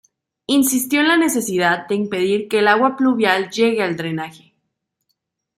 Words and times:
Insistió 0.47 1.01
en 1.01 1.09
la 1.09 1.15
necesidad 1.15 1.87
de 1.87 1.93
impedir 1.93 2.47
que 2.47 2.57
el 2.57 2.67
agua 2.67 2.97
pluvial 2.97 3.51
llegue 3.51 3.83
al 3.83 3.97
drenaje. 3.97 4.55